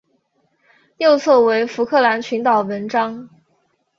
[0.97, 3.29] 右侧为福克兰群岛纹章。